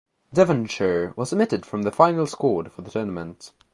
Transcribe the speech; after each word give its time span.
Devonshire 0.33 1.13
was 1.15 1.31
omitted 1.31 1.63
from 1.63 1.83
the 1.83 1.91
final 1.91 2.25
squad 2.25 2.71
for 2.71 2.81
the 2.81 2.89
tournament. 2.89 3.51